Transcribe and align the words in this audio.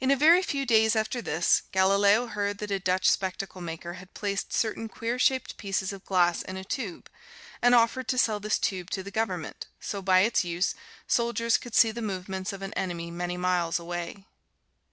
In 0.00 0.10
a 0.10 0.16
very 0.16 0.42
few 0.42 0.66
days 0.66 0.96
after 0.96 1.22
this, 1.22 1.62
Galileo 1.70 2.26
heard 2.26 2.58
that 2.58 2.72
a 2.72 2.80
Dutch 2.80 3.08
spectacle 3.08 3.60
maker 3.60 3.92
had 3.92 4.12
placed 4.12 4.52
certain 4.52 4.88
queer 4.88 5.20
shaped 5.20 5.56
pieces 5.56 5.92
of 5.92 6.04
glass 6.04 6.42
in 6.42 6.56
a 6.56 6.64
tube, 6.64 7.08
and 7.62 7.72
offered 7.72 8.08
to 8.08 8.18
sell 8.18 8.40
this 8.40 8.58
tube 8.58 8.90
to 8.90 9.04
the 9.04 9.12
Government, 9.12 9.68
so 9.78 10.02
by 10.02 10.22
its 10.22 10.42
use, 10.44 10.74
soldiers 11.06 11.58
could 11.58 11.76
see 11.76 11.92
the 11.92 12.02
movements 12.02 12.52
of 12.52 12.60
an 12.62 12.72
enemy 12.74 13.08
many 13.12 13.36
miles 13.36 13.78
away. 13.78 14.26